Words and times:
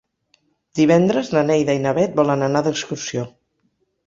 Divendres 0.79 1.29
na 1.35 1.43
Neida 1.51 1.75
i 1.81 1.83
na 1.83 1.93
Bet 1.99 2.17
volen 2.21 2.47
anar 2.49 2.65
d'excursió. 2.71 3.29